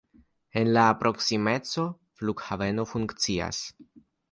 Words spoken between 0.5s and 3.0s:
En la proksimeco flughaveno